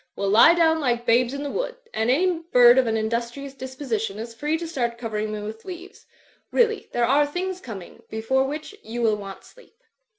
We'll 0.15 0.29
lie 0.31 0.55
down 0.55 0.79
like 0.79 1.05
Babes 1.05 1.31
in 1.31 1.43
the 1.43 1.51
Wood, 1.51 1.75
and 1.93 2.09
any 2.09 2.39
bird 2.51 2.79
of 2.79 2.87
an 2.87 2.97
industrious 2.97 3.53
disposition 3.53 4.17
is 4.17 4.33
free 4.33 4.57
to 4.57 4.65
start 4.65 4.97
covering 4.97 5.31
me 5.31 5.43
with 5.43 5.63
leaves. 5.63 6.07
Really, 6.51 6.89
there 6.91 7.05
are 7.05 7.23
things 7.27 7.61
coming, 7.61 8.01
before 8.09 8.43
which 8.47 8.73
you 8.81 9.03
will 9.03 9.15
want 9.15 9.43
sleep."' 9.43 9.77